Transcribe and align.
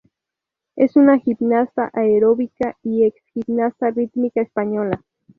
Es 0.75 0.95
una 0.95 1.19
gimnasta 1.19 1.91
aeróbica 1.93 2.75
y 2.81 3.03
ex 3.05 3.21
gimnasta 3.35 3.91
rítmica 3.91 4.41
española. 4.41 5.03